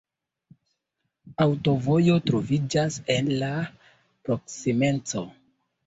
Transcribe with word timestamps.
Aŭtovojo 1.45 2.17
troviĝas 2.31 2.99
en 3.19 3.33
la 3.45 3.53
proksimeco. 3.71 5.31